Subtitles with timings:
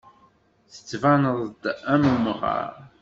[0.73, 1.63] Tettbaneḍ-d
[1.93, 2.75] am umɣar.